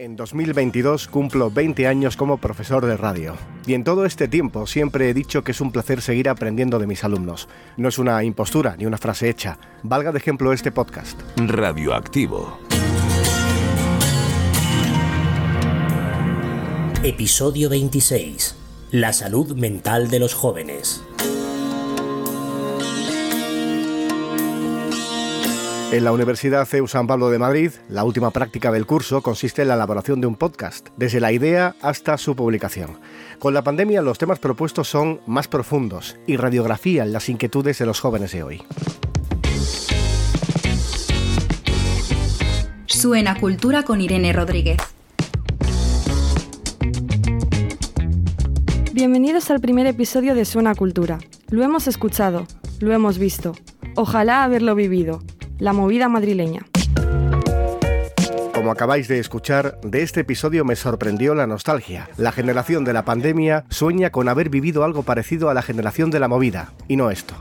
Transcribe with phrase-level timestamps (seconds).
[0.00, 3.36] En 2022 cumplo 20 años como profesor de radio.
[3.66, 6.86] Y en todo este tiempo siempre he dicho que es un placer seguir aprendiendo de
[6.86, 7.48] mis alumnos.
[7.76, 9.58] No es una impostura ni una frase hecha.
[9.82, 11.20] Valga de ejemplo este podcast.
[11.36, 12.60] Radioactivo.
[17.02, 18.54] Episodio 26.
[18.92, 21.02] La salud mental de los jóvenes.
[25.90, 29.68] En la Universidad CEU San Pablo de Madrid, la última práctica del curso consiste en
[29.68, 32.98] la elaboración de un podcast, desde la idea hasta su publicación.
[33.38, 38.00] Con la pandemia los temas propuestos son más profundos y radiografían las inquietudes de los
[38.00, 38.62] jóvenes de hoy.
[42.84, 44.76] Suena Cultura con Irene Rodríguez.
[48.92, 51.18] Bienvenidos al primer episodio de Suena Cultura.
[51.48, 52.46] Lo hemos escuchado,
[52.78, 53.54] lo hemos visto.
[53.94, 55.22] Ojalá haberlo vivido
[55.58, 56.62] la movida madrileña.
[58.54, 62.08] Como acabáis de escuchar, de este episodio me sorprendió la nostalgia.
[62.16, 66.20] La generación de la pandemia sueña con haber vivido algo parecido a la generación de
[66.20, 67.34] la movida, y no esto.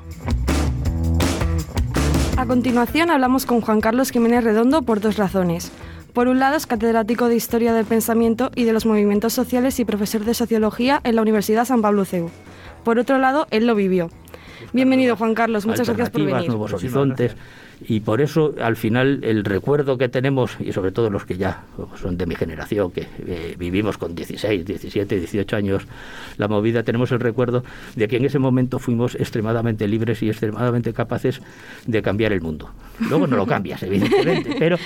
[2.37, 5.71] A continuación hablamos con Juan Carlos Jiménez Redondo por dos razones.
[6.13, 9.85] Por un lado es catedrático de Historia del Pensamiento y de los Movimientos Sociales y
[9.85, 12.29] profesor de Sociología en la Universidad San Pablo CEU.
[12.83, 14.09] Por otro lado, él lo vivió.
[14.71, 16.47] Bienvenido Juan Carlos, muchas gracias por venir.
[16.47, 17.35] Nuevos horizontes
[17.85, 21.63] y por eso al final el recuerdo que tenemos y sobre todo los que ya
[22.01, 25.83] son de mi generación que eh, vivimos con 16, 17, 18 años
[26.37, 27.63] la movida tenemos el recuerdo
[27.95, 31.41] de que en ese momento fuimos extremadamente libres y extremadamente capaces
[31.85, 32.71] de cambiar el mundo.
[33.09, 34.77] Luego no lo cambias evidentemente pero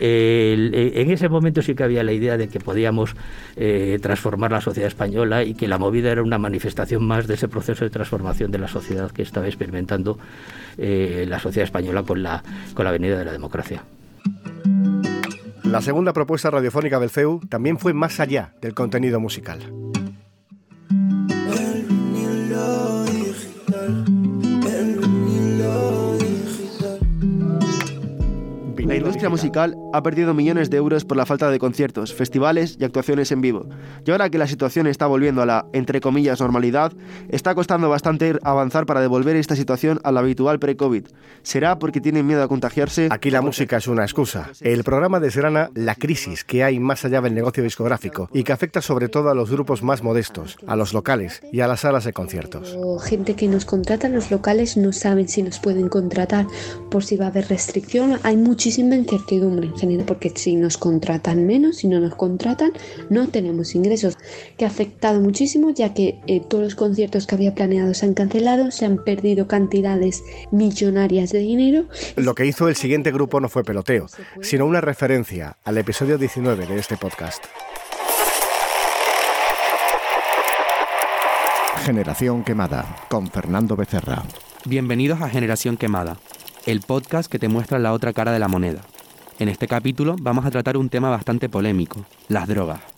[0.00, 3.16] eh, en ese momento sí que había la idea de que podíamos
[3.56, 7.48] eh, transformar la sociedad española y que la movida era una manifestación más de ese
[7.48, 10.18] proceso de transformación de la sociedad que estaba experimentando
[10.78, 12.35] la sociedad española con la
[12.74, 13.82] con la venida de la democracia.
[15.64, 19.60] La segunda propuesta radiofónica del CEU también fue más allá del contenido musical.
[29.26, 33.32] Industria musical ha perdido millones de euros por la falta de conciertos, festivales y actuaciones
[33.32, 33.68] en vivo.
[34.04, 36.92] Y ahora que la situación está volviendo a la, entre comillas, normalidad,
[37.28, 41.06] está costando bastante avanzar para devolver esta situación a la habitual pre-COVID.
[41.42, 43.08] ¿Será porque tienen miedo a contagiarse?
[43.10, 44.50] Aquí la música es una excusa.
[44.60, 48.80] El programa desgrana la crisis que hay más allá del negocio discográfico y que afecta
[48.80, 52.12] sobre todo a los grupos más modestos, a los locales y a las salas de
[52.12, 52.76] conciertos.
[53.04, 56.46] Gente que nos contrata, los locales no saben si nos pueden contratar
[56.90, 58.18] por si va a haber restricción.
[58.22, 62.72] Hay muchísimas incertidumbre general, porque si nos contratan menos, si no nos contratan,
[63.10, 64.16] no tenemos ingresos,
[64.56, 68.14] que ha afectado muchísimo, ya que eh, todos los conciertos que había planeado se han
[68.14, 71.86] cancelado, se han perdido cantidades millonarias de dinero.
[72.16, 74.06] Lo que hizo el siguiente grupo no fue peloteo,
[74.40, 77.44] sino una referencia al episodio 19 de este podcast.
[81.84, 84.24] Generación Quemada, con Fernando Becerra.
[84.64, 86.16] Bienvenidos a Generación Quemada
[86.66, 88.80] el podcast que te muestra la otra cara de la moneda.
[89.38, 92.95] En este capítulo vamos a tratar un tema bastante polémico, las drogas.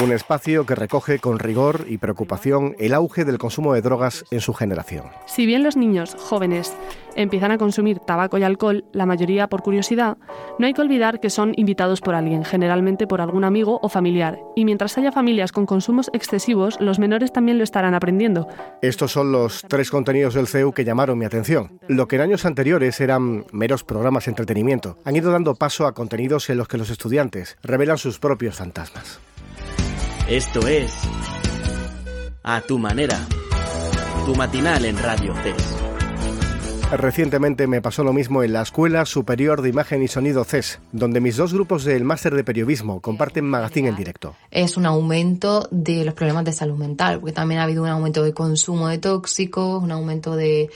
[0.00, 4.40] Un espacio que recoge con rigor y preocupación el auge del consumo de drogas en
[4.40, 5.04] su generación.
[5.26, 6.74] Si bien los niños jóvenes
[7.14, 10.16] empiezan a consumir tabaco y alcohol, la mayoría por curiosidad,
[10.58, 14.38] no hay que olvidar que son invitados por alguien, generalmente por algún amigo o familiar.
[14.56, 18.48] Y mientras haya familias con consumos excesivos, los menores también lo estarán aprendiendo.
[18.80, 21.78] Estos son los tres contenidos del CEU que llamaron mi atención.
[21.86, 25.92] Lo que en años anteriores eran meros programas de entretenimiento, han ido dando paso a
[25.92, 29.20] contenidos en los que los estudiantes revelan sus propios fantasmas.
[30.32, 30.94] Esto es
[32.42, 33.20] A tu manera,
[34.24, 35.76] tu matinal en Radio CES.
[36.90, 41.20] Recientemente me pasó lo mismo en la Escuela Superior de Imagen y Sonido CES, donde
[41.20, 44.34] mis dos grupos del máster de periodismo comparten magazine en directo.
[44.50, 48.22] Es un aumento de los problemas de salud mental, porque también ha habido un aumento
[48.22, 50.70] de consumo de tóxicos, un aumento de,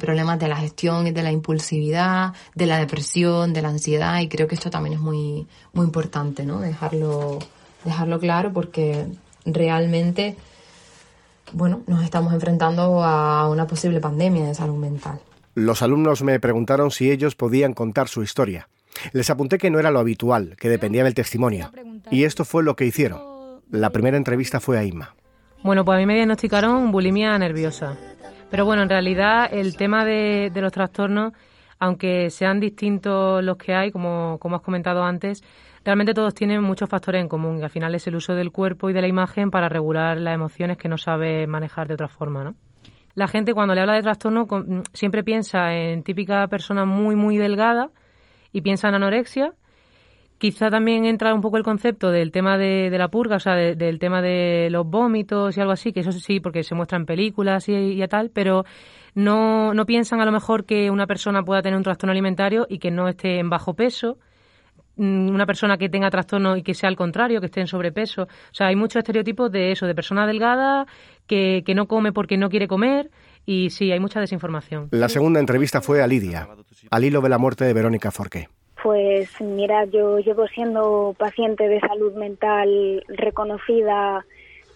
[0.00, 4.28] problemas de la gestión y de la impulsividad, de la depresión, de la ansiedad, y
[4.28, 6.60] creo que esto también es muy, muy importante, ¿no?
[6.60, 7.40] Dejarlo
[7.86, 9.06] dejarlo claro porque
[9.46, 10.36] realmente,
[11.52, 15.20] bueno, nos estamos enfrentando a una posible pandemia de salud mental.
[15.54, 18.68] Los alumnos me preguntaron si ellos podían contar su historia.
[19.12, 21.70] Les apunté que no era lo habitual, que dependía del testimonio.
[22.10, 23.20] Y esto fue lo que hicieron.
[23.70, 25.14] La primera entrevista fue a Ima.
[25.62, 27.96] Bueno, pues a mí me diagnosticaron bulimia nerviosa.
[28.50, 31.32] Pero bueno, en realidad el tema de, los trastornos,
[31.78, 35.42] aunque sean distintos los que hay, como, como has comentado antes,
[35.86, 38.90] Realmente todos tienen muchos factores en común y al final es el uso del cuerpo
[38.90, 42.42] y de la imagen para regular las emociones que no sabe manejar de otra forma,
[42.42, 42.56] ¿no?
[43.14, 44.48] La gente cuando le habla de trastorno
[44.92, 47.90] siempre piensa en típica persona muy, muy delgada
[48.52, 49.52] y piensa en anorexia,
[50.38, 53.98] Quizá también entra un poco el concepto del tema de, la purga, o sea, del
[53.98, 57.68] tema de los vómitos y algo así, que eso sí, porque se muestra en películas
[57.68, 58.64] y, y tal, pero
[59.16, 62.78] no, no piensan a lo mejor que una persona pueda tener un trastorno alimentario y
[62.78, 64.18] que no esté en bajo peso,
[64.96, 68.24] mm, una persona que tenga trastorno y que sea al contrario, que esté en sobrepeso.
[68.24, 70.86] O sea, hay muchos estereotipos de eso, de persona delgada
[71.26, 73.10] que, que no come porque no quiere comer
[73.46, 74.88] y sí, hay mucha desinformación.
[74.90, 76.46] La segunda entrevista fue a Lidia,
[76.90, 78.48] al hilo de la muerte de Verónica Forqué.
[78.86, 84.24] Pues mira, yo llevo siendo paciente de salud mental reconocida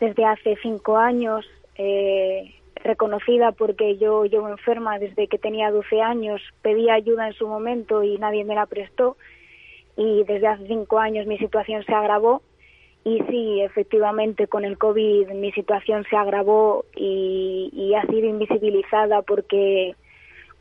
[0.00, 1.46] desde hace cinco años,
[1.76, 7.46] eh, reconocida porque yo llevo enferma desde que tenía 12 años, pedí ayuda en su
[7.46, 9.16] momento y nadie me la prestó
[9.96, 12.42] y desde hace cinco años mi situación se agravó
[13.04, 19.22] y sí, efectivamente con el COVID mi situación se agravó y, y ha sido invisibilizada
[19.22, 19.94] porque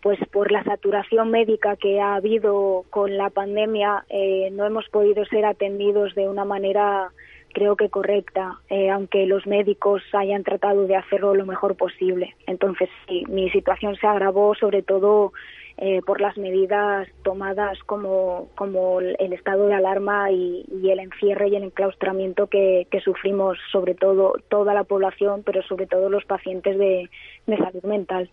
[0.01, 5.25] pues por la saturación médica que ha habido con la pandemia, eh, no hemos podido
[5.25, 7.11] ser atendidos de una manera
[7.53, 12.35] creo que correcta, eh, aunque los médicos hayan tratado de hacerlo lo mejor posible.
[12.45, 12.89] Entonces,
[13.27, 15.33] mi situación se agravó sobre todo
[15.77, 21.55] eh, por las medidas tomadas como, como el estado de alarma y, el encierre y
[21.55, 27.09] el enclaustramiento que, sufrimos sobre todo toda la población, pero sobre todo los pacientes de
[27.47, 28.29] salud mental.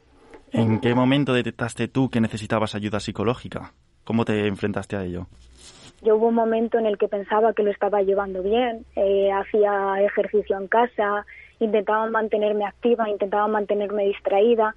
[0.56, 3.74] ¿En qué momento detectaste tú que necesitabas ayuda psicológica?
[4.04, 5.26] ¿Cómo te enfrentaste a ello?
[6.00, 10.02] Yo hubo un momento en el que pensaba que lo estaba llevando bien, eh, hacía
[10.02, 11.26] ejercicio en casa,
[11.60, 14.74] intentaba mantenerme activa, intentaba mantenerme distraída,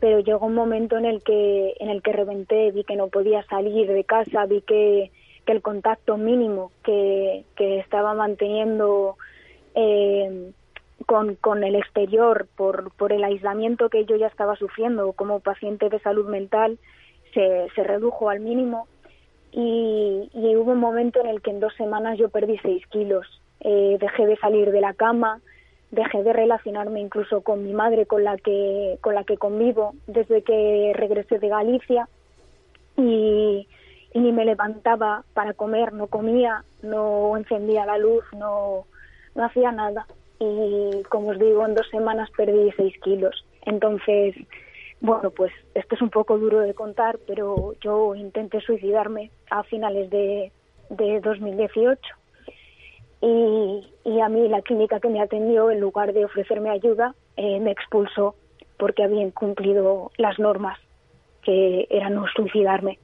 [0.00, 3.42] pero llegó un momento en el que en el que reventé, vi que no podía
[3.48, 5.10] salir de casa, vi que,
[5.46, 9.16] el contacto mínimo que, que estaba manteniendo
[9.74, 10.52] eh,
[11.08, 15.88] con, con el exterior por, por el aislamiento que yo ya estaba sufriendo como paciente
[15.88, 16.78] de salud mental
[17.32, 18.86] se, se redujo al mínimo.
[19.50, 23.26] Y, y, hubo un momento en el que en dos semanas yo perdí seis kilos.
[23.60, 25.40] Eh, dejé de salir de la cama,
[25.90, 30.42] dejé de relacionarme incluso con mi madre con la que, con la que convivo desde
[30.42, 32.06] que regresé de Galicia.
[32.98, 33.66] Y,
[34.12, 38.84] y ni me levantaba para comer, no comía, no encendía la luz, no,
[39.34, 40.06] no hacía nada
[40.38, 43.44] y como os digo, en dos semanas perdí seis kilos.
[43.62, 44.34] Entonces,
[45.00, 50.10] bueno, pues esto es un poco duro de contar, pero yo intenté suicidarme a finales
[50.10, 50.52] de,
[50.90, 52.00] de 2018
[53.20, 57.58] y, y a mí la clínica que me atendió, en lugar de ofrecerme ayuda, eh,
[57.60, 58.34] me expulsó
[58.78, 60.78] porque había incumplido las normas,
[61.42, 62.98] que era no suicidarme.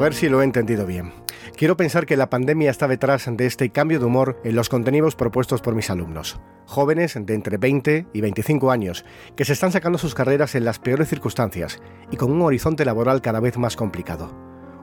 [0.00, 1.12] Ver si lo he entendido bien.
[1.56, 5.14] Quiero pensar que la pandemia está detrás de este cambio de humor en los contenidos
[5.14, 6.40] propuestos por mis alumnos.
[6.66, 9.04] Jóvenes de entre 20 y 25 años
[9.36, 11.80] que se están sacando sus carreras en las peores circunstancias
[12.10, 14.34] y con un horizonte laboral cada vez más complicado.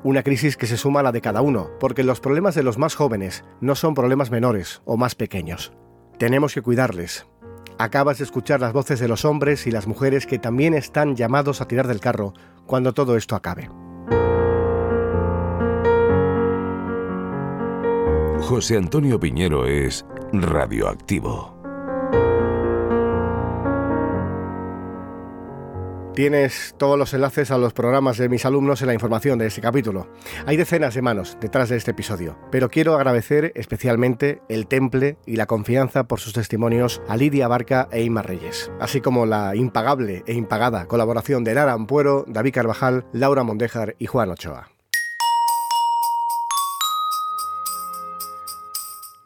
[0.04, 2.78] Una crisis que se suma a la de cada uno, porque los problemas de los
[2.78, 5.74] más jóvenes no son problemas menores o más pequeños.
[6.20, 7.26] Tenemos que cuidarles.
[7.80, 11.62] Acabas de escuchar las voces de los hombres y las mujeres que también están llamados
[11.62, 12.34] a tirar del carro
[12.68, 13.70] cuando todo esto acabe.
[18.42, 21.58] José Antonio Piñero es radioactivo.
[26.14, 29.62] Tienes todos los enlaces a los programas de mis alumnos en la información de este
[29.62, 30.08] capítulo.
[30.46, 35.36] Hay decenas de manos detrás de este episodio, pero quiero agradecer especialmente el temple y
[35.36, 40.24] la confianza por sus testimonios a Lidia Barca e Ima Reyes, así como la impagable
[40.26, 44.77] e impagada colaboración de Lara Ampuero, David Carvajal, Laura Mondejar y Juan Ochoa.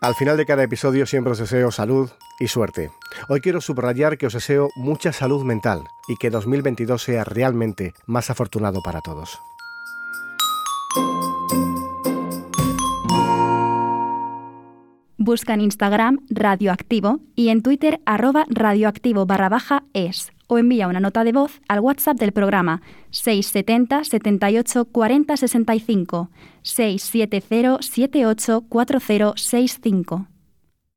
[0.04, 2.90] Al final de cada episodio siempre os deseo salud y suerte.
[3.30, 8.32] Hoy quiero subrayar que os deseo mucha salud mental y que 2022 sea realmente más
[8.32, 9.38] afortunado para todos.
[15.20, 21.00] Busca en Instagram radioactivo y en Twitter arroba radioactivo barra baja es o envía una
[21.00, 22.82] nota de voz al WhatsApp del programa
[23.12, 26.30] 670 78 40 65
[26.62, 30.28] 670 78 40 65.